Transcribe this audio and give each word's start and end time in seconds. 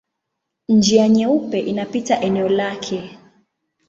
Njia 0.69 1.07
Nyeupe 1.09 1.59
inapita 1.59 2.21
eneo 2.21 2.49
lake. 2.49 3.17